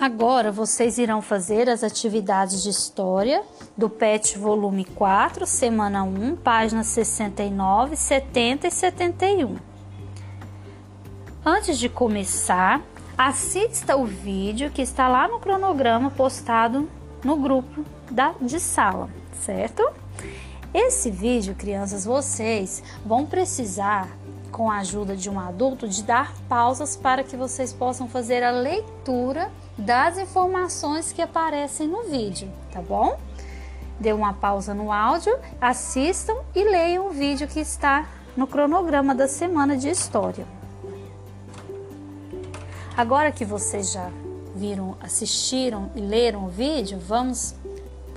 Agora 0.00 0.52
vocês 0.52 0.96
irão 0.96 1.20
fazer 1.20 1.68
as 1.68 1.82
atividades 1.82 2.62
de 2.62 2.70
história 2.70 3.42
do 3.76 3.90
PET 3.90 4.38
volume 4.38 4.84
4, 4.84 5.44
semana 5.44 6.04
1, 6.04 6.36
páginas 6.36 6.86
69, 6.86 7.96
70 7.96 8.68
e 8.68 8.70
71. 8.70 9.56
Antes 11.44 11.76
de 11.80 11.88
começar, 11.88 12.80
assista 13.16 13.96
o 13.96 14.04
vídeo 14.04 14.70
que 14.70 14.82
está 14.82 15.08
lá 15.08 15.26
no 15.26 15.40
cronograma 15.40 16.12
postado 16.12 16.88
no 17.24 17.34
grupo 17.34 17.84
da, 18.08 18.34
de 18.40 18.60
sala, 18.60 19.10
certo? 19.32 19.82
Esse 20.72 21.10
vídeo, 21.10 21.56
crianças, 21.56 22.04
vocês 22.04 22.84
vão 23.04 23.26
precisar 23.26 24.08
com 24.58 24.68
a 24.68 24.78
ajuda 24.78 25.14
de 25.14 25.30
um 25.30 25.38
adulto 25.38 25.86
de 25.86 26.02
dar 26.02 26.34
pausas 26.48 26.96
para 26.96 27.22
que 27.22 27.36
vocês 27.36 27.72
possam 27.72 28.08
fazer 28.08 28.42
a 28.42 28.50
leitura 28.50 29.52
das 29.78 30.18
informações 30.18 31.12
que 31.12 31.22
aparecem 31.22 31.86
no 31.86 32.02
vídeo, 32.10 32.50
tá 32.72 32.82
bom? 32.82 33.16
Dê 34.00 34.12
uma 34.12 34.32
pausa 34.32 34.74
no 34.74 34.90
áudio, 34.90 35.38
assistam 35.60 36.34
e 36.56 36.64
leiam 36.64 37.06
o 37.06 37.10
vídeo 37.10 37.46
que 37.46 37.60
está 37.60 38.08
no 38.36 38.48
cronograma 38.48 39.14
da 39.14 39.28
semana 39.28 39.76
de 39.76 39.88
história. 39.88 40.44
Agora 42.96 43.30
que 43.30 43.44
vocês 43.44 43.92
já 43.92 44.10
viram, 44.56 44.96
assistiram 45.00 45.88
e 45.94 46.00
leram 46.00 46.46
o 46.46 46.48
vídeo, 46.48 46.98
vamos 46.98 47.54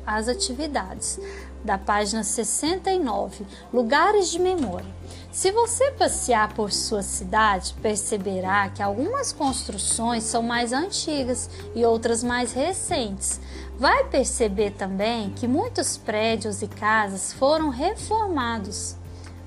às 0.05 0.27
atividades 0.27 1.19
da 1.63 1.77
página 1.77 2.23
69, 2.23 3.45
Lugares 3.71 4.29
de 4.31 4.39
Memória. 4.39 4.91
Se 5.31 5.51
você 5.51 5.91
passear 5.91 6.53
por 6.53 6.71
sua 6.71 7.01
cidade, 7.01 7.75
perceberá 7.81 8.69
que 8.69 8.81
algumas 8.81 9.31
construções 9.31 10.23
são 10.23 10.41
mais 10.41 10.73
antigas 10.73 11.49
e 11.75 11.85
outras 11.85 12.23
mais 12.23 12.51
recentes. 12.51 13.39
Vai 13.77 14.03
perceber 14.05 14.71
também 14.71 15.29
que 15.31 15.47
muitos 15.47 15.97
prédios 15.97 16.61
e 16.61 16.67
casas 16.67 17.31
foram 17.33 17.69
reformados, 17.69 18.95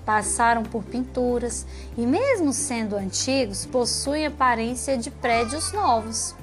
passaram 0.07 0.63
por 0.63 0.83
pinturas 0.85 1.67
e, 1.97 2.07
mesmo 2.07 2.53
sendo 2.53 2.97
antigos, 2.97 3.67
possuem 3.67 4.27
aparência 4.27 4.97
de 4.97 5.11
prédios 5.11 5.73
novos. 5.73 6.35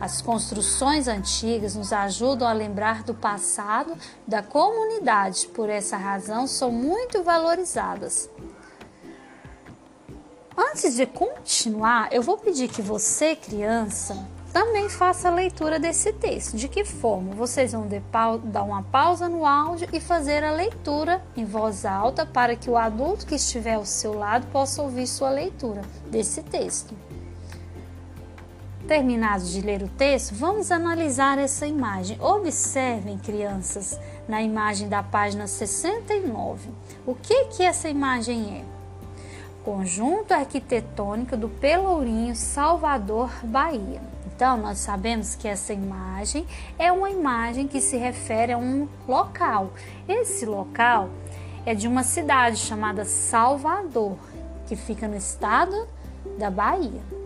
As 0.00 0.22
construções 0.22 1.06
antigas 1.06 1.74
nos 1.74 1.92
ajudam 1.92 2.48
a 2.48 2.54
lembrar 2.54 3.02
do 3.02 3.14
passado 3.14 3.94
da 4.26 4.42
comunidade, 4.42 5.46
por 5.48 5.68
essa 5.68 5.98
razão 5.98 6.46
são 6.46 6.72
muito 6.72 7.22
valorizadas. 7.22 8.30
Antes 10.56 10.94
de 10.94 11.04
continuar, 11.04 12.08
eu 12.12 12.22
vou 12.22 12.38
pedir 12.38 12.68
que 12.68 12.80
você, 12.80 13.36
criança, 13.36 14.16
também 14.52 14.88
faça 14.88 15.28
a 15.28 15.34
leitura 15.34 15.78
desse 15.78 16.12
texto. 16.12 16.56
De 16.56 16.66
que 16.66 16.84
forma? 16.84 17.34
Vocês 17.34 17.72
vão 17.72 17.86
dar 18.44 18.62
uma 18.62 18.82
pausa 18.82 19.28
no 19.28 19.44
áudio 19.44 19.88
e 19.92 20.00
fazer 20.00 20.42
a 20.42 20.50
leitura 20.50 21.22
em 21.36 21.44
voz 21.44 21.84
alta 21.84 22.24
para 22.24 22.56
que 22.56 22.70
o 22.70 22.76
adulto 22.76 23.26
que 23.26 23.34
estiver 23.34 23.74
ao 23.74 23.84
seu 23.84 24.14
lado 24.14 24.46
possa 24.48 24.82
ouvir 24.82 25.06
sua 25.06 25.30
leitura 25.30 25.82
desse 26.10 26.42
texto. 26.42 26.94
Terminados 28.90 29.52
de 29.52 29.60
ler 29.60 29.84
o 29.84 29.88
texto, 29.88 30.34
vamos 30.34 30.72
analisar 30.72 31.38
essa 31.38 31.64
imagem. 31.64 32.20
Observem, 32.20 33.18
crianças, 33.18 33.96
na 34.26 34.42
imagem 34.42 34.88
da 34.88 35.00
página 35.00 35.46
69. 35.46 36.68
O 37.06 37.14
que 37.14 37.44
que 37.44 37.62
essa 37.62 37.88
imagem 37.88 38.64
é? 38.64 39.62
conjunto 39.64 40.32
arquitetônico 40.32 41.36
do 41.36 41.48
Pelourinho, 41.48 42.34
Salvador, 42.34 43.30
Bahia. 43.44 44.00
Então, 44.26 44.56
nós 44.56 44.78
sabemos 44.78 45.36
que 45.36 45.46
essa 45.46 45.72
imagem 45.72 46.44
é 46.76 46.90
uma 46.90 47.10
imagem 47.10 47.68
que 47.68 47.80
se 47.80 47.96
refere 47.96 48.54
a 48.54 48.58
um 48.58 48.88
local. 49.06 49.70
Esse 50.08 50.44
local 50.44 51.10
é 51.64 51.76
de 51.76 51.86
uma 51.86 52.02
cidade 52.02 52.56
chamada 52.56 53.04
Salvador, 53.04 54.16
que 54.66 54.74
fica 54.74 55.06
no 55.06 55.16
estado 55.16 55.86
da 56.36 56.50
Bahia. 56.50 57.19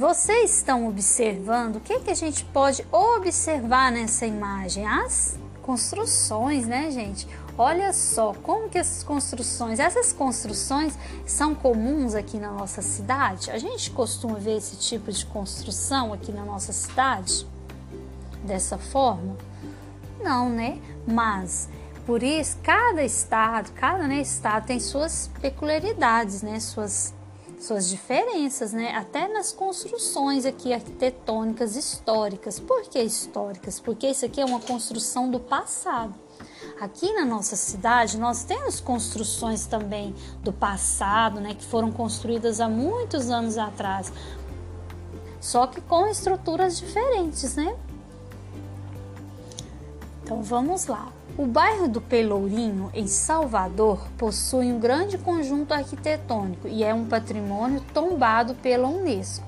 Vocês 0.00 0.56
estão 0.56 0.88
observando 0.88 1.76
o 1.76 1.80
que, 1.80 2.00
que 2.00 2.10
a 2.10 2.14
gente 2.14 2.42
pode 2.46 2.82
observar 2.90 3.92
nessa 3.92 4.24
imagem? 4.24 4.86
As 4.86 5.38
construções, 5.60 6.66
né, 6.66 6.90
gente? 6.90 7.28
Olha 7.58 7.92
só 7.92 8.32
como 8.32 8.70
que 8.70 8.78
essas 8.78 9.02
construções, 9.02 9.78
essas 9.78 10.10
construções 10.10 10.96
são 11.26 11.54
comuns 11.54 12.14
aqui 12.14 12.38
na 12.38 12.50
nossa 12.50 12.80
cidade. 12.80 13.50
A 13.50 13.58
gente 13.58 13.90
costuma 13.90 14.38
ver 14.38 14.56
esse 14.56 14.76
tipo 14.76 15.12
de 15.12 15.26
construção 15.26 16.14
aqui 16.14 16.32
na 16.32 16.46
nossa 16.46 16.72
cidade 16.72 17.46
dessa 18.42 18.78
forma? 18.78 19.36
Não, 20.18 20.48
né? 20.48 20.80
Mas 21.06 21.68
por 22.06 22.22
isso 22.22 22.56
cada 22.62 23.04
estado, 23.04 23.70
cada 23.72 24.08
né, 24.08 24.22
estado 24.22 24.64
tem 24.64 24.80
suas 24.80 25.30
peculiaridades, 25.42 26.40
né? 26.40 26.58
Suas 26.58 27.12
suas 27.64 27.88
diferenças, 27.88 28.72
né? 28.72 28.94
Até 28.96 29.28
nas 29.28 29.52
construções 29.52 30.44
aqui 30.44 30.72
arquitetônicas 30.72 31.76
históricas. 31.76 32.58
Por 32.58 32.82
que 32.82 33.00
históricas? 33.02 33.78
Porque 33.78 34.08
isso 34.08 34.24
aqui 34.24 34.40
é 34.40 34.44
uma 34.44 34.60
construção 34.60 35.30
do 35.30 35.38
passado. 35.38 36.14
Aqui 36.80 37.12
na 37.12 37.24
nossa 37.24 37.56
cidade, 37.56 38.18
nós 38.18 38.44
temos 38.44 38.80
construções 38.80 39.66
também 39.66 40.14
do 40.42 40.52
passado, 40.52 41.38
né, 41.40 41.54
que 41.54 41.64
foram 41.64 41.92
construídas 41.92 42.58
há 42.58 42.68
muitos 42.68 43.28
anos 43.28 43.58
atrás, 43.58 44.10
só 45.40 45.66
que 45.66 45.80
com 45.82 46.06
estruturas 46.06 46.78
diferentes, 46.78 47.56
né? 47.56 47.76
Então 50.22 50.42
vamos 50.42 50.86
lá. 50.86 51.12
O 51.40 51.46
bairro 51.46 51.88
do 51.88 52.02
Pelourinho, 52.02 52.90
em 52.92 53.06
Salvador, 53.06 54.06
possui 54.18 54.70
um 54.70 54.78
grande 54.78 55.16
conjunto 55.16 55.72
arquitetônico 55.72 56.68
e 56.68 56.84
é 56.84 56.92
um 56.92 57.06
patrimônio 57.06 57.80
tombado 57.94 58.54
pela 58.56 58.86
Unesco. 58.86 59.46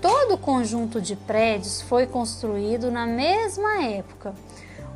Todo 0.00 0.36
o 0.36 0.38
conjunto 0.38 1.02
de 1.02 1.14
prédios 1.14 1.82
foi 1.82 2.06
construído 2.06 2.90
na 2.90 3.04
mesma 3.04 3.82
época 3.82 4.34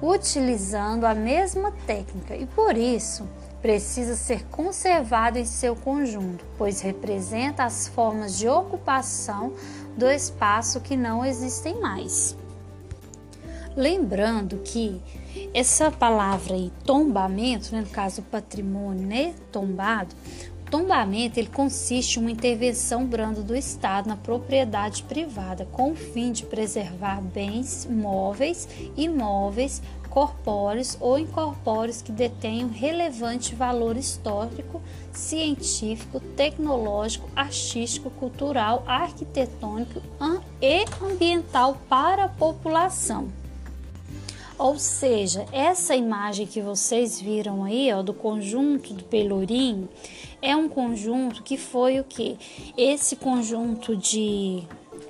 utilizando 0.00 1.04
a 1.04 1.14
mesma 1.14 1.70
técnica 1.86 2.34
e 2.34 2.46
por 2.46 2.78
isso 2.78 3.28
precisa 3.60 4.16
ser 4.16 4.46
conservado 4.46 5.38
em 5.38 5.44
seu 5.44 5.76
conjunto, 5.76 6.46
pois 6.56 6.80
representa 6.80 7.64
as 7.64 7.88
formas 7.88 8.38
de 8.38 8.48
ocupação 8.48 9.52
do 9.98 10.10
espaço 10.10 10.80
que 10.80 10.96
não 10.96 11.26
existem 11.26 11.78
mais. 11.78 12.34
Lembrando 13.76 14.58
que 14.58 15.00
essa 15.54 15.90
palavra 15.90 16.54
aí, 16.54 16.70
tombamento, 16.84 17.72
né, 17.72 17.80
no 17.80 17.88
caso 17.88 18.22
patrimônio, 18.22 19.06
né, 19.06 19.34
tombado, 19.50 20.14
tombamento 20.70 21.38
ele 21.38 21.48
consiste 21.48 22.16
em 22.16 22.22
uma 22.22 22.30
intervenção 22.30 23.06
branda 23.06 23.42
do 23.42 23.56
Estado 23.56 24.08
na 24.08 24.16
propriedade 24.16 25.02
privada 25.02 25.66
com 25.72 25.92
o 25.92 25.96
fim 25.96 26.32
de 26.32 26.44
preservar 26.44 27.20
bens 27.20 27.86
móveis, 27.90 28.68
imóveis, 28.96 29.82
corpóreos 30.10 30.98
ou 31.00 31.18
incorpóreos 31.18 32.02
que 32.02 32.12
detenham 32.12 32.68
relevante 32.68 33.54
valor 33.54 33.96
histórico, 33.96 34.82
científico, 35.10 36.20
tecnológico, 36.20 37.28
artístico, 37.34 38.10
cultural, 38.10 38.84
arquitetônico 38.86 40.02
e 40.60 40.84
ambiental 41.02 41.78
para 41.88 42.24
a 42.24 42.28
população. 42.28 43.41
Ou 44.62 44.78
seja, 44.78 45.44
essa 45.50 45.96
imagem 45.96 46.46
que 46.46 46.62
vocês 46.62 47.20
viram 47.20 47.64
aí, 47.64 47.92
ó, 47.92 48.00
do 48.00 48.14
conjunto 48.14 48.94
do 48.94 49.02
Pelourinho, 49.02 49.88
é 50.40 50.54
um 50.54 50.68
conjunto 50.68 51.42
que 51.42 51.56
foi 51.56 51.98
o 51.98 52.04
que? 52.04 52.38
Esse 52.76 53.16
conjunto 53.16 53.96
de 53.96 54.62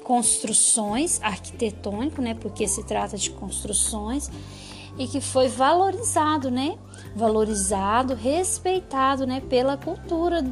construções 0.04 1.20
arquitetônico, 1.22 2.22
né? 2.22 2.32
Porque 2.32 2.66
se 2.66 2.82
trata 2.82 3.18
de 3.18 3.28
construções 3.28 4.30
e 4.96 5.06
que 5.06 5.20
foi 5.20 5.48
valorizado, 5.48 6.50
né? 6.50 6.78
Valorizado, 7.14 8.14
respeitado, 8.14 9.26
né? 9.26 9.42
Pela 9.50 9.76
cultura 9.76 10.42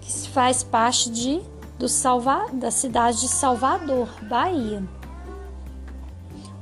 que 0.00 0.10
faz 0.30 0.62
parte 0.62 1.10
de 1.10 1.42
do 1.78 1.90
Salva, 1.90 2.46
da 2.54 2.70
cidade 2.70 3.20
de 3.20 3.28
Salvador, 3.28 4.08
Bahia. 4.22 4.82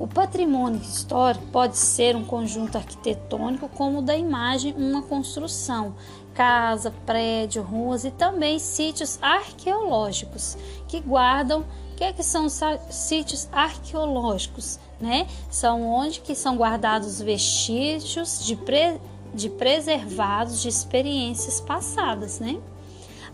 O 0.01 0.07
patrimônio 0.07 0.81
histórico 0.81 1.45
pode 1.53 1.77
ser 1.77 2.17
um 2.17 2.25
conjunto 2.25 2.79
arquitetônico, 2.79 3.69
como 3.69 4.01
da 4.01 4.17
imagem 4.17 4.75
uma 4.75 5.03
construção, 5.03 5.95
casa, 6.33 6.91
prédio, 7.05 7.63
ruas 7.63 8.07
e 8.07 8.11
também 8.11 8.59
sítios 8.59 9.19
arqueológicos 9.21 10.57
que 10.89 11.01
guardam. 11.01 11.67
O 11.93 11.97
que, 11.97 12.05
é 12.05 12.15
que 12.15 12.23
são 12.23 12.47
sítios 12.89 13.47
arqueológicos? 13.53 14.81
Né? 14.99 15.27
São 15.51 15.87
onde 15.87 16.23
que 16.23 16.35
são 16.35 16.57
guardados 16.57 17.21
vestígios 17.21 18.43
de, 18.43 18.57
pre, 18.57 18.99
de 19.35 19.51
preservados 19.51 20.63
de 20.63 20.69
experiências 20.71 21.61
passadas, 21.61 22.41
né? 22.41 22.59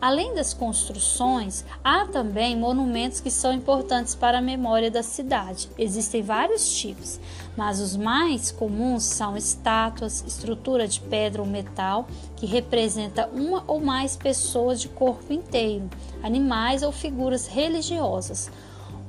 Além 0.01 0.35
das 0.35 0.53
construções, 0.53 1.65
há 1.83 2.07
também 2.07 2.57
monumentos 2.57 3.21
que 3.21 3.31
são 3.31 3.53
importantes 3.53 4.15
para 4.15 4.39
a 4.39 4.43
memória 4.43 4.91
da 4.91 5.03
cidade. 5.03 5.71
Existem 5.79 6.23
vários 6.23 6.69
tipos, 6.77 7.19
mas 7.57 7.81
os 7.81 7.97
mais 7.97 8.51
comuns 8.51 9.05
são 9.05 9.37
estátuas, 9.37 10.23
estrutura 10.27 10.87
de 10.87 11.01
pedra 11.01 11.41
ou 11.41 11.49
metal 11.49 12.07
que 12.37 12.45
representa 12.45 13.29
uma 13.33 13.65
ou 13.67 13.81
mais 13.81 14.17
pessoas 14.17 14.81
de 14.81 14.89
corpo 14.89 15.33
inteiro, 15.33 15.89
animais 16.23 16.83
ou 16.83 16.93
figuras 16.93 17.47
religiosas. 17.47 18.51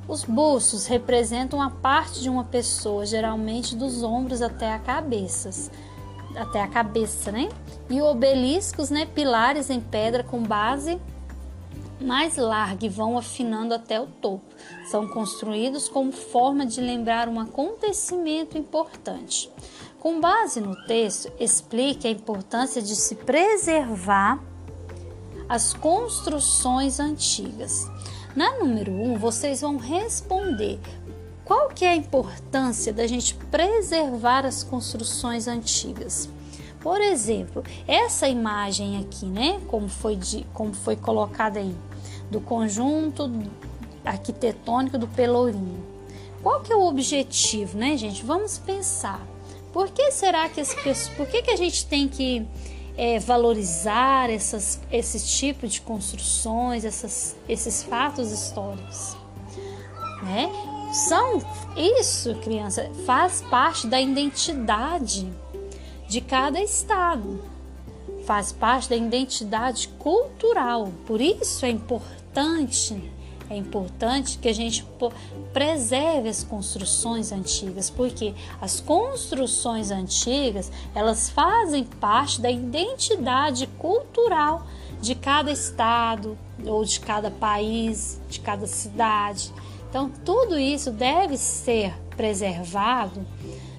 Os 0.07 0.23
bustos 0.23 0.85
representam 0.85 1.61
a 1.61 1.69
parte 1.69 2.21
de 2.21 2.29
uma 2.29 2.45
pessoa, 2.45 3.05
geralmente 3.05 3.75
dos 3.75 4.03
ombros 4.03 4.41
até 4.41 4.71
a 4.71 4.79
cabeça, 4.79 5.49
até 6.37 6.61
a 6.61 6.67
cabeça, 6.67 7.31
né? 7.31 7.49
E 7.89 8.01
obeliscos, 8.01 8.89
né, 8.89 9.05
pilares 9.05 9.69
em 9.69 9.79
pedra 9.79 10.23
com 10.23 10.41
base 10.41 10.99
mais 11.99 12.37
larga 12.37 12.85
e 12.85 12.89
vão 12.89 13.17
afinando 13.17 13.73
até 13.73 13.99
o 13.99 14.07
topo. 14.07 14.45
São 14.89 15.07
construídos 15.07 15.89
como 15.89 16.11
forma 16.11 16.65
de 16.65 16.79
lembrar 16.79 17.27
um 17.27 17.39
acontecimento 17.39 18.57
importante. 18.57 19.49
Com 19.99 20.21
base 20.21 20.61
no 20.61 20.75
texto, 20.85 21.31
explique 21.39 22.07
a 22.07 22.11
importância 22.11 22.81
de 22.81 22.95
se 22.95 23.15
preservar 23.15 24.39
as 25.49 25.73
construções 25.73 26.99
antigas. 26.99 27.89
Na 28.35 28.59
número 28.59 28.91
1, 28.91 29.13
um, 29.13 29.17
vocês 29.17 29.61
vão 29.61 29.77
responder 29.77 30.79
qual 31.47 31.69
que 31.69 31.85
é 31.85 31.91
a 31.91 31.95
importância 31.95 32.91
da 32.91 33.07
gente 33.07 33.33
preservar 33.49 34.45
as 34.45 34.63
construções 34.63 35.47
antigas. 35.47 36.29
Por 36.81 36.99
exemplo, 36.99 37.63
essa 37.87 38.27
imagem 38.27 38.99
aqui, 38.99 39.25
né, 39.25 39.61
como 39.67 39.87
foi, 39.87 40.17
de, 40.17 40.45
como 40.53 40.73
foi 40.73 40.97
colocada 40.97 41.59
aí, 41.59 41.73
do 42.29 42.41
conjunto 42.41 43.31
arquitetônico 44.03 44.97
do 44.97 45.07
Pelourinho. 45.07 45.81
Qual 46.43 46.59
que 46.59 46.73
é 46.73 46.75
o 46.75 46.85
objetivo, 46.85 47.77
né, 47.77 47.95
gente? 47.95 48.25
Vamos 48.25 48.57
pensar. 48.57 49.25
Por 49.71 49.89
que 49.89 50.11
será 50.11 50.49
que 50.49 50.59
as 50.59 50.73
pessoas, 50.73 51.07
por 51.15 51.27
que, 51.27 51.41
que 51.43 51.51
a 51.51 51.55
gente 51.55 51.85
tem 51.85 52.09
que 52.09 52.45
é, 52.97 53.19
valorizar 53.19 54.29
essas, 54.29 54.81
esse 54.91 55.25
tipo 55.25 55.65
de 55.65 55.79
construções, 55.79 56.83
essas, 56.83 57.37
esses 57.47 57.83
fatos 57.83 58.31
históricos. 58.33 59.15
Né? 60.23 60.51
São 60.91 61.41
isso, 61.75 62.35
criança, 62.35 62.89
faz 63.05 63.41
parte 63.41 63.87
da 63.87 63.99
identidade 63.99 65.31
de 66.07 66.21
cada 66.21 66.61
estado, 66.61 67.43
faz 68.25 68.51
parte 68.51 68.89
da 68.89 68.95
identidade 68.95 69.89
cultural. 69.99 70.91
Por 71.05 71.19
isso 71.19 71.65
é 71.65 71.69
importante 71.69 73.11
é 73.49 73.55
importante 73.55 74.37
que 74.37 74.49
a 74.49 74.53
gente 74.53 74.85
preserve 75.53 76.27
as 76.27 76.43
construções 76.43 77.31
antigas, 77.31 77.89
porque 77.89 78.33
as 78.59 78.81
construções 78.81 79.89
antigas, 79.89 80.69
elas 80.93 81.29
fazem 81.29 81.85
parte 81.85 82.41
da 82.41 82.51
identidade 82.51 83.67
cultural 83.79 84.67
de 85.01 85.15
cada 85.15 85.49
estado 85.49 86.37
ou 86.65 86.83
de 86.83 86.99
cada 86.99 87.31
país, 87.31 88.19
de 88.29 88.41
cada 88.41 88.67
cidade. 88.67 89.53
Então, 89.97 90.11
tudo 90.23 90.59
isso 90.59 90.91
deve 90.91 91.39
ser 91.39 91.91
preservado 92.15 93.25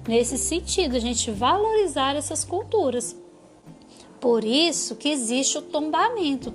nesse 0.05 0.37
sentido, 0.37 0.97
a 0.97 0.99
gente 0.99 1.31
valorizar 1.31 2.13
essas 2.13 2.43
culturas. 2.43 3.15
Por 4.19 4.43
isso 4.43 4.97
que 4.97 5.07
existe 5.07 5.57
o 5.57 5.61
tombamento. 5.61 6.53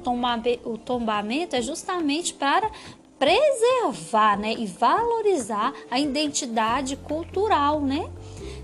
O 0.67 0.77
tombamento 0.77 1.57
é 1.57 1.63
justamente 1.63 2.35
para 2.35 2.71
preservar 3.19 4.39
né, 4.39 4.53
e 4.53 4.67
valorizar 4.67 5.73
a 5.91 5.99
identidade 5.99 6.95
cultural 6.97 7.81
né, 7.81 8.11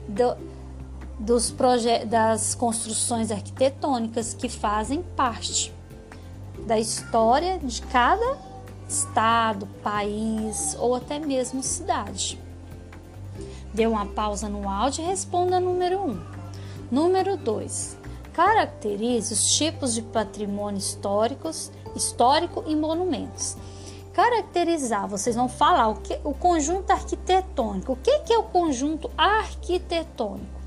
do, 0.07 0.37
dos 1.19 1.51
das 2.11 2.55
construções 2.55 3.31
arquitetônicas 3.31 4.35
que 4.35 4.51
fazem 4.51 5.03
parte 5.17 5.73
da 6.67 6.79
história 6.79 7.59
de 7.59 7.81
cada 7.81 8.50
estado, 8.91 9.67
país 9.83 10.77
ou 10.79 10.95
até 10.95 11.19
mesmo 11.19 11.63
cidade. 11.63 12.39
Dê 13.73 13.87
uma 13.87 14.07
pausa 14.07 14.49
no 14.49 14.69
áudio 14.69 15.03
e 15.03 15.07
responda 15.07 15.61
número 15.61 16.01
1. 16.01 16.11
Um. 16.11 16.21
Número 16.91 17.37
2. 17.37 17.97
Caracterize 18.33 19.33
os 19.33 19.55
tipos 19.55 19.95
de 19.95 20.03
patrimônio 20.03 20.79
históricos, 20.79 21.71
histórico 21.95 22.65
e 22.67 22.75
monumentos 22.75 23.57
caracterizar, 24.13 25.09
vocês 25.09 25.35
vão 25.35 25.49
falar 25.49 25.89
o, 25.89 25.95
que, 25.97 26.19
o 26.25 26.35
conjunto 26.35 26.91
arquitetônico. 26.91 27.93
O 27.93 27.97
que, 27.97 28.19
que 28.21 28.33
é 28.33 28.39
o 28.39 28.43
conjunto 28.43 29.11
arquitetônico? 29.17 30.60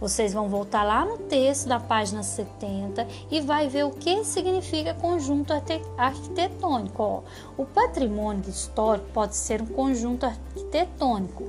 Vocês 0.00 0.32
vão 0.32 0.48
voltar 0.48 0.82
lá 0.82 1.04
no 1.04 1.18
texto 1.18 1.68
da 1.68 1.78
página 1.78 2.22
70 2.22 3.06
e 3.30 3.40
vai 3.42 3.68
ver 3.68 3.84
o 3.84 3.90
que 3.90 4.24
significa 4.24 4.94
conjunto 4.94 5.52
arquitetônico. 5.98 7.02
Ó, 7.02 7.22
o 7.58 7.66
patrimônio 7.66 8.48
histórico 8.48 9.08
pode 9.12 9.36
ser 9.36 9.60
um 9.60 9.66
conjunto 9.66 10.24
arquitetônico, 10.24 11.44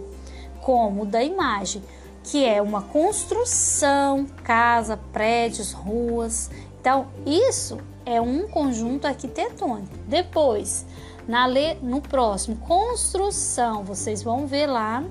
como 0.59 1.03
o 1.03 1.05
da 1.05 1.23
imagem, 1.23 1.81
que 2.23 2.43
é 2.43 2.61
uma 2.61 2.81
construção, 2.81 4.25
casa, 4.43 4.97
prédios, 5.13 5.71
ruas. 5.71 6.51
Então, 6.79 7.07
isso 7.25 7.77
é 8.05 8.19
um 8.19 8.49
conjunto 8.49 9.07
arquitetônico. 9.07 9.97
Depois, 10.07 10.85
na 11.25 11.47
le, 11.47 11.75
no 11.75 12.01
próximo, 12.01 12.57
construção, 12.57 13.83
vocês 13.83 14.21
vão 14.21 14.45
ver 14.45 14.67
lá 14.67 15.03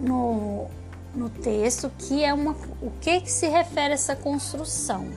no, 0.00 0.68
no 1.14 1.28
texto 1.28 1.90
que 1.98 2.24
é 2.24 2.32
uma 2.32 2.52
o 2.82 2.90
que, 3.00 3.20
que 3.20 3.30
se 3.30 3.46
refere 3.48 3.94
essa 3.94 4.16
construção. 4.16 5.08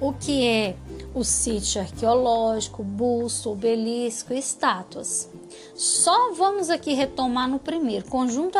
O 0.00 0.12
que 0.14 0.46
é 0.46 0.76
o 1.14 1.22
sítio 1.22 1.82
arqueológico, 1.82 2.82
busto, 2.82 3.50
obelisco 3.50 4.32
estátuas. 4.32 5.28
Só 5.74 6.32
vamos 6.32 6.70
aqui 6.70 6.94
retomar 6.94 7.48
no 7.48 7.58
primeiro, 7.58 8.06
conjunto 8.06 8.58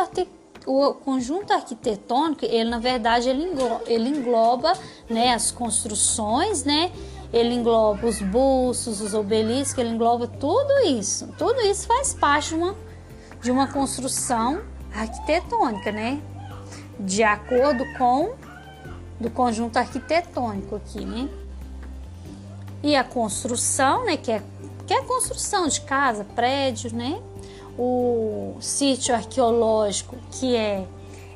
o 0.67 0.93
conjunto 0.93 1.51
arquitetônico, 1.51 2.45
ele 2.45 2.69
na 2.69 2.77
verdade 2.77 3.27
ele 3.27 3.45
engloba, 3.45 3.81
ele 3.87 4.09
engloba 4.09 4.73
né, 5.09 5.33
as 5.33 5.49
construções, 5.49 6.63
né, 6.63 6.91
ele 7.33 7.55
engloba 7.55 8.05
os 8.05 8.21
bustos, 8.21 9.01
os 9.01 9.13
obeliscos, 9.13 9.77
ele 9.77 9.89
engloba 9.95 10.27
tudo 10.27 10.71
isso. 10.85 11.27
Tudo 11.37 11.61
isso 11.61 11.87
faz 11.87 12.13
parte 12.13 12.49
de 12.49 12.55
uma, 12.55 12.75
de 13.41 13.51
uma 13.51 13.67
construção 13.67 14.61
arquitetônica, 14.93 15.91
né? 15.91 16.21
De 16.99 17.23
acordo 17.23 17.83
com 17.97 18.33
do 19.19 19.29
conjunto 19.29 19.77
arquitetônico 19.77 20.75
aqui, 20.75 21.05
né? 21.05 21.29
E 22.83 22.95
a 22.95 23.03
construção, 23.03 24.05
né, 24.05 24.17
que 24.17 24.31
é, 24.31 24.41
que 24.87 24.93
é 24.93 25.01
construção 25.03 25.67
de 25.67 25.81
casa, 25.81 26.23
prédio, 26.23 26.95
né? 26.95 27.21
O 27.77 28.57
sítio 28.59 29.13
arqueológico, 29.13 30.15
que 30.31 30.55
é 30.55 30.87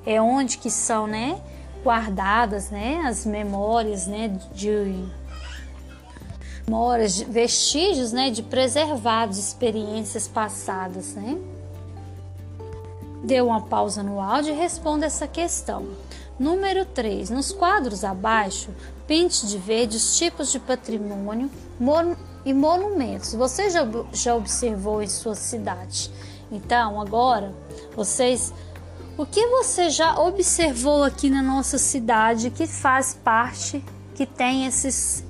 é 0.05 0.21
onde 0.21 0.57
que 0.59 0.69
são, 0.69 1.07
né, 1.07 1.39
guardadas, 1.83 2.69
né, 2.69 3.01
as 3.05 3.25
memórias, 3.25 4.05
né, 4.05 4.27
de 4.53 5.03
memórias, 6.67 7.19
vestígios 7.19 8.11
né, 8.11 8.29
de 8.29 8.43
preservados 8.43 9.37
experiências 9.37 10.27
passadas. 10.27 11.13
Né? 11.13 11.37
Dê 13.25 13.41
uma 13.41 13.61
pausa 13.61 14.03
no 14.03 14.21
áudio 14.21 14.53
e 14.53 14.57
responda 14.57 15.07
essa 15.07 15.27
questão. 15.27 15.87
Número 16.37 16.85
3. 16.85 17.31
Nos 17.31 17.51
quadros 17.51 18.03
abaixo, 18.03 18.69
pinte 19.07 19.47
de 19.47 19.57
verde 19.57 19.97
os 19.97 20.15
tipos 20.15 20.51
de 20.51 20.59
patrimônio 20.59 21.49
e 22.45 22.53
monumentos. 22.53 23.33
Você 23.33 23.71
já, 23.71 23.81
já 24.13 24.35
observou 24.35 25.01
em 25.01 25.07
sua 25.07 25.33
cidade? 25.33 26.11
Então, 26.51 27.01
agora, 27.01 27.51
vocês. 27.95 28.53
O 29.17 29.25
que 29.25 29.47
você 29.47 29.89
já 29.89 30.19
observou 30.19 31.01
aqui 31.03 31.27
na 31.27 31.41
nossa 31.41 31.79
cidade 31.79 32.51
que 32.51 32.67
faz 32.67 33.19
parte, 33.23 33.83
que 34.13 34.27
tem 34.27 34.67
esses 34.67 35.23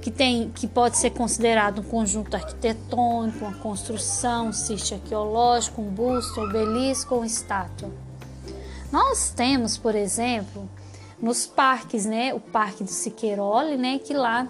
que, 0.00 0.10
tem, 0.10 0.50
que 0.50 0.66
pode 0.66 0.96
ser 0.96 1.10
considerado 1.10 1.80
um 1.80 1.84
conjunto 1.84 2.34
arquitetônico, 2.34 3.44
uma 3.44 3.54
construção, 3.58 4.48
um 4.48 4.52
sítio 4.52 4.96
arqueológico, 4.96 5.82
um 5.82 5.90
busto, 5.90 6.40
um 6.40 6.44
obelisco 6.44 7.14
ou 7.14 7.24
estátua. 7.24 7.90
Nós 8.90 9.30
temos, 9.30 9.76
por 9.76 9.94
exemplo, 9.94 10.68
nos 11.20 11.46
parques, 11.46 12.06
né, 12.06 12.32
o 12.32 12.40
Parque 12.40 12.84
do 12.84 12.90
Siqueirole, 12.90 13.76
né, 13.76 13.98
que 13.98 14.14
lá 14.14 14.48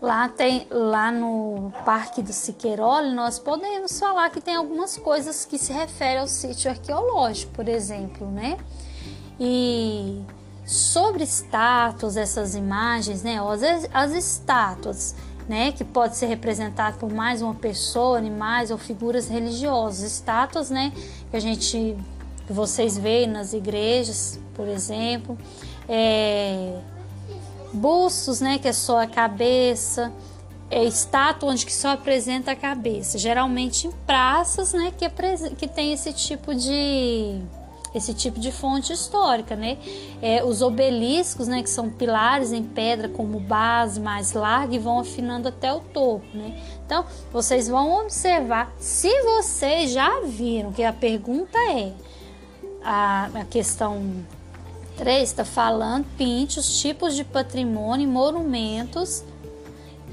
lá 0.00 0.28
tem 0.28 0.66
lá 0.70 1.12
no 1.12 1.72
Parque 1.84 2.22
do 2.22 2.32
Siqueirole 2.32 3.12
nós 3.12 3.38
podemos 3.38 3.98
falar 4.00 4.30
que 4.30 4.40
tem 4.40 4.56
algumas 4.56 4.96
coisas 4.96 5.44
que 5.44 5.58
se 5.58 5.72
referem 5.72 6.20
ao 6.20 6.28
sítio 6.28 6.70
arqueológico, 6.70 7.52
por 7.52 7.68
exemplo, 7.68 8.26
né? 8.30 8.56
E 9.38 10.22
sobre 10.70 11.24
estátuas, 11.24 12.16
essas 12.16 12.54
imagens, 12.54 13.24
né? 13.24 13.40
As, 13.40 13.88
as 13.92 14.12
estátuas, 14.12 15.16
né? 15.48 15.72
Que 15.72 15.82
pode 15.82 16.16
ser 16.16 16.26
representado 16.26 16.96
por 16.96 17.12
mais 17.12 17.42
uma 17.42 17.56
pessoa, 17.56 18.16
animais 18.16 18.70
ou 18.70 18.78
figuras 18.78 19.28
religiosas. 19.28 20.12
Estátuas, 20.12 20.70
né? 20.70 20.92
Que 21.28 21.36
a 21.36 21.40
gente, 21.40 21.96
que 22.46 22.52
vocês 22.52 22.96
veem 22.96 23.26
nas 23.26 23.52
igrejas, 23.52 24.38
por 24.54 24.68
exemplo. 24.68 25.36
É, 25.88 26.78
bustos, 27.72 28.40
né? 28.40 28.56
Que 28.60 28.68
é 28.68 28.72
só 28.72 29.02
a 29.02 29.08
cabeça. 29.08 30.12
É 30.70 30.84
estátua 30.84 31.50
onde 31.50 31.66
que 31.66 31.72
só 31.72 31.94
apresenta 31.94 32.52
a 32.52 32.56
cabeça. 32.56 33.18
Geralmente 33.18 33.88
em 33.88 33.90
praças, 34.06 34.72
né? 34.72 34.92
Que, 34.96 35.08
que 35.56 35.66
tem 35.66 35.92
esse 35.92 36.12
tipo 36.12 36.54
de 36.54 37.42
esse 37.94 38.14
tipo 38.14 38.38
de 38.38 38.52
fonte 38.52 38.92
histórica, 38.92 39.56
né? 39.56 39.78
É, 40.22 40.44
os 40.44 40.62
obeliscos, 40.62 41.48
né, 41.48 41.62
que 41.62 41.70
são 41.70 41.90
pilares 41.90 42.52
em 42.52 42.62
pedra 42.62 43.08
como 43.08 43.40
base 43.40 44.00
mais 44.00 44.32
larga 44.32 44.74
e 44.74 44.78
vão 44.78 45.00
afinando 45.00 45.48
até 45.48 45.72
o 45.72 45.80
topo, 45.80 46.24
né? 46.34 46.60
Então, 46.86 47.04
vocês 47.32 47.68
vão 47.68 48.00
observar, 48.00 48.72
se 48.78 49.10
vocês 49.22 49.92
já 49.92 50.20
viram 50.20 50.72
que 50.72 50.82
a 50.82 50.92
pergunta 50.92 51.58
é 51.72 51.92
a, 52.82 53.30
a 53.34 53.44
questão 53.44 54.24
3 54.96 55.22
está 55.22 55.44
falando, 55.44 56.06
pinte 56.16 56.58
os 56.58 56.80
tipos 56.80 57.14
de 57.14 57.24
patrimônio 57.24 58.04
e 58.04 58.06
monumentos 58.06 59.24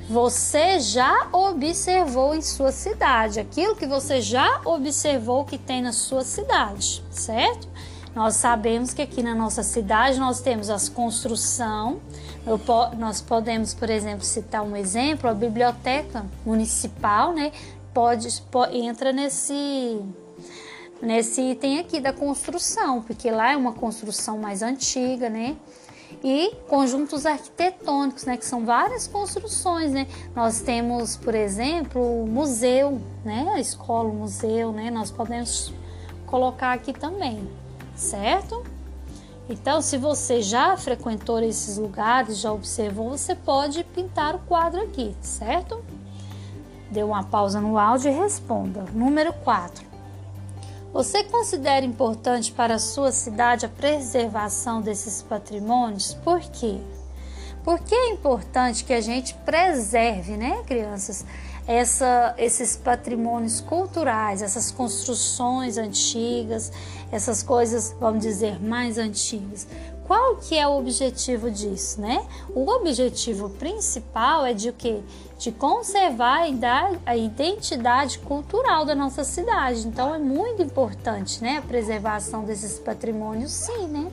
você 0.10 0.80
já 0.80 1.28
observou 1.34 2.34
em 2.34 2.42
sua 2.42 2.72
cidade, 2.72 3.40
aquilo 3.40 3.76
que 3.76 3.86
você 3.86 4.22
já 4.22 4.62
observou 4.64 5.44
que 5.44 5.58
tem 5.58 5.82
na 5.82 5.92
sua 5.92 6.24
cidade, 6.24 7.04
certo? 7.12 7.68
Nós 8.16 8.36
sabemos 8.36 8.94
que 8.94 9.02
aqui 9.02 9.22
na 9.22 9.36
nossa 9.36 9.62
cidade 9.62 10.20
nós 10.20 10.40
temos 10.40 10.70
as 10.70 10.88
construção, 10.88 12.00
nós 12.98 13.22
podemos, 13.22 13.74
por 13.74 13.90
exemplo, 13.90 14.24
citar 14.24 14.64
um 14.64 14.76
exemplo, 14.76 15.30
a 15.30 15.34
biblioteca 15.34 16.26
municipal, 16.46 17.34
né? 17.34 17.52
Pode, 17.94 18.42
pode 18.50 18.78
entra 18.78 19.12
nesse 19.12 20.02
nesse 21.00 21.42
item 21.42 21.80
aqui 21.80 22.00
da 22.00 22.12
construção, 22.12 23.04
porque 23.04 23.30
lá 23.30 23.52
é 23.52 23.58
uma 23.58 23.74
construção 23.74 24.40
mais 24.40 24.64
antiga, 24.64 25.30
né? 25.30 25.56
E 26.24 26.56
conjuntos 26.68 27.26
arquitetônicos, 27.26 28.26
né, 28.26 28.38
que 28.38 28.46
são 28.46 28.66
várias 28.66 29.08
construções, 29.08 29.92
né? 29.92 30.08
Nós 30.36 30.60
temos, 30.62 31.16
por 31.16 31.36
exemplo, 31.36 32.02
o 32.24 32.28
museu, 32.28 33.00
né, 33.24 33.52
a 33.54 33.60
escola, 33.60 34.10
o 34.10 34.14
museu, 34.14 34.72
né? 34.72 34.90
Nós 34.90 35.12
podemos 35.12 35.72
colocar 36.26 36.74
aqui 36.74 36.94
também, 36.94 37.48
certo? 37.96 38.64
Então, 39.50 39.82
se 39.82 39.98
você 39.98 40.42
já 40.42 40.76
frequentou 40.76 41.40
esses 41.40 41.78
lugares, 41.78 42.40
já 42.40 42.52
observou, 42.52 43.12
você 43.12 43.34
pode 43.34 43.84
pintar 43.84 44.36
o 44.36 44.40
quadro 44.40 44.82
aqui, 44.82 45.16
certo? 45.22 45.84
Dê 46.92 47.02
uma 47.02 47.24
pausa 47.24 47.62
no 47.62 47.78
áudio 47.78 48.12
e 48.12 48.14
responda. 48.14 48.86
Número 48.94 49.32
4. 49.32 49.87
Você 50.98 51.24
considera 51.25 51.86
importante 51.86 52.51
para 52.51 52.74
a 52.74 52.80
sua 52.80 53.12
cidade 53.12 53.68
a 53.68 53.70
preservação 53.70 54.82
desses 54.82 55.22
patrimônios? 55.22 56.16
Por 56.16 56.39
quê? 56.39 56.80
Porque 57.63 57.94
é 57.94 58.10
importante 58.10 58.84
que 58.84 58.92
a 58.92 59.00
gente 59.00 59.36
preserve, 59.46 60.36
né, 60.36 60.63
crianças, 60.66 61.24
essa, 61.68 62.34
esses 62.39 62.75
patrimônios 62.75 63.62
culturais, 63.62 64.42
essas 64.42 64.72
construções 64.72 65.77
antigas, 65.77 66.72
essas 67.12 67.44
coisas, 67.44 67.96
vamos 68.00 68.24
dizer, 68.24 68.60
mais 68.60 68.98
antigas. 68.98 69.68
Qual 70.08 70.38
que 70.38 70.58
é 70.58 70.66
o 70.66 70.78
objetivo 70.78 71.52
disso, 71.52 72.00
né? 72.00 72.26
O 72.56 72.66
objetivo 72.70 73.50
principal 73.50 74.46
é 74.46 74.54
de 74.54 74.70
o 74.70 74.74
quê? 74.74 75.02
De 75.38 75.52
conservar 75.52 76.48
a 77.06 77.18
identidade 77.18 78.18
cultural 78.20 78.86
da 78.86 78.96
nossa 78.96 79.26
cidade. 79.26 79.86
Então 79.86 80.16
é 80.16 80.18
muito 80.18 80.62
importante, 80.62 81.44
né, 81.44 81.58
a 81.58 81.62
preservação 81.62 82.46
desses 82.46 82.80
patrimônios, 82.80 83.52
sim, 83.52 83.88
né? 83.88 84.10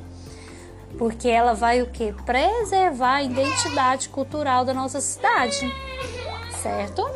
Porque 0.99 1.29
ela 1.29 1.55
vai 1.55 1.81
o 1.81 1.87
quê? 1.87 2.13
Preservar 2.27 3.15
a 3.15 3.23
identidade 3.23 4.09
cultural 4.09 4.65
da 4.65 4.75
nossa 4.75 5.01
cidade. 5.01 5.73
Certo? 6.61 7.09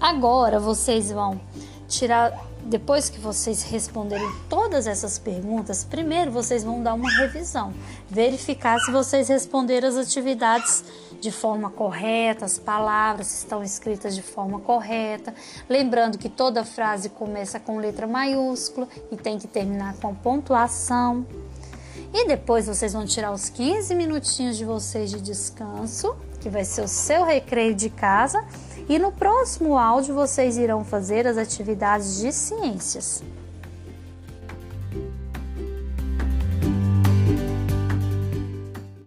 Agora 0.00 0.60
vocês 0.60 1.10
vão 1.10 1.40
tirar 1.88 2.51
depois 2.64 3.10
que 3.10 3.18
vocês 3.18 3.62
responderem 3.62 4.30
todas 4.48 4.86
essas 4.86 5.18
perguntas, 5.18 5.84
primeiro 5.84 6.30
vocês 6.30 6.62
vão 6.62 6.82
dar 6.82 6.94
uma 6.94 7.10
revisão, 7.10 7.72
verificar 8.08 8.78
se 8.80 8.90
vocês 8.92 9.28
responderam 9.28 9.88
as 9.88 9.96
atividades 9.96 10.84
de 11.20 11.30
forma 11.30 11.70
correta, 11.70 12.44
as 12.44 12.58
palavras 12.58 13.32
estão 13.38 13.62
escritas 13.62 14.14
de 14.14 14.22
forma 14.22 14.60
correta. 14.60 15.34
Lembrando 15.68 16.18
que 16.18 16.28
toda 16.28 16.64
frase 16.64 17.08
começa 17.08 17.60
com 17.60 17.78
letra 17.78 18.06
maiúscula 18.06 18.88
e 19.10 19.16
tem 19.16 19.38
que 19.38 19.46
terminar 19.46 19.94
com 19.96 20.14
pontuação. 20.14 21.26
E 22.12 22.26
depois 22.26 22.66
vocês 22.66 22.92
vão 22.92 23.06
tirar 23.06 23.32
os 23.32 23.48
15 23.48 23.94
minutinhos 23.94 24.56
de 24.56 24.64
vocês 24.64 25.10
de 25.10 25.20
descanso, 25.20 26.14
que 26.40 26.50
vai 26.50 26.64
ser 26.64 26.82
o 26.82 26.88
seu 26.88 27.24
recreio 27.24 27.74
de 27.74 27.88
casa 27.88 28.44
e 28.92 28.98
no 28.98 29.10
próximo 29.10 29.78
áudio 29.78 30.14
vocês 30.14 30.58
irão 30.58 30.84
fazer 30.84 31.26
as 31.26 31.38
atividades 31.38 32.18
de 32.18 32.30
ciências. 32.30 33.22